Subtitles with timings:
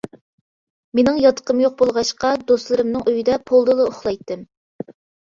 [0.99, 4.43] مېنىڭ ياتىقىم يوق بولغاچقا دوستلىرىمنىڭ ئۆيىدە پولدىلا ئۇخلايتتىم.